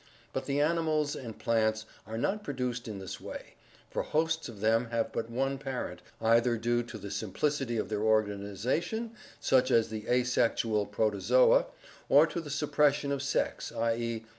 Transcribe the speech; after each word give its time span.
But 0.33 0.49
all 0.49 0.59
animals 0.63 1.15
and 1.15 1.37
plants 1.37 1.85
are 2.07 2.17
not 2.17 2.43
produced 2.43 2.87
in 2.87 2.97
this 2.97 3.21
way, 3.21 3.53
for 3.91 4.01
hosts 4.01 4.49
of 4.49 4.59
them 4.59 4.85
have 4.89 5.11
but 5.11 5.29
one 5.29 5.59
parent, 5.59 6.01
either 6.19 6.57
due 6.57 6.81
to 6.81 6.97
the 6.97 7.11
simplicity 7.11 7.77
of 7.77 7.87
their 7.89 8.01
organization, 8.01 9.11
such 9.39 9.69
as 9.69 9.89
the 9.89 10.07
asexual 10.07 10.87
Protozoa, 10.87 11.67
or 12.09 12.25
to 12.25 12.41
the 12.41 12.49
suppression 12.49 13.11
of 13.11 13.21
sex, 13.21 13.71
i. 13.71 13.93
e. 13.95 14.25